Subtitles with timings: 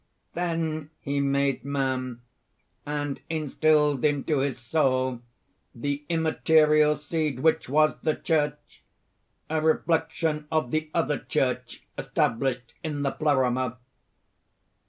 [0.33, 2.23] Then he made man,
[2.87, 5.21] and instilled into his soul
[5.75, 8.83] the immaterial Seed which was the Church
[9.47, 13.77] a reflection of the other Church established in the Pleroma.